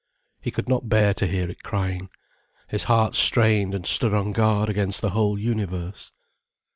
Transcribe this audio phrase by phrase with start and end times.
[0.41, 2.09] He could not bear to hear it crying.
[2.67, 6.11] His heart strained and stood on guard against the whole universe.